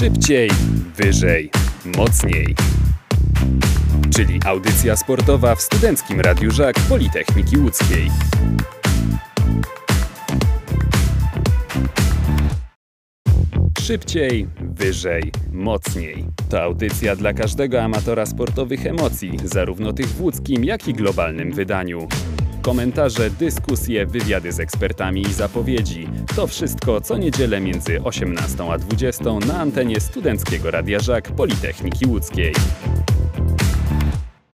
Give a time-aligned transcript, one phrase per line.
[0.00, 0.50] Szybciej,
[0.96, 1.50] wyżej,
[1.96, 2.54] mocniej.
[4.16, 8.10] Czyli audycja sportowa w Studenckim Radiu Żak Politechniki Łódzkiej.
[13.80, 16.26] Szybciej, wyżej, mocniej.
[16.50, 22.08] To audycja dla każdego amatora sportowych emocji, zarówno tych w łódzkim, jak i globalnym wydaniu.
[22.66, 26.08] Komentarze, dyskusje, wywiady z ekspertami i zapowiedzi.
[26.36, 32.52] To wszystko co niedzielę między 18 a 20 na antenie Studenckiego Radia Żak Politechniki Łódzkiej.